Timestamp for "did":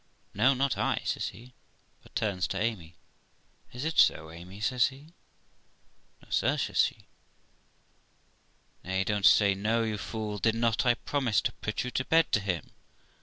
10.39-10.55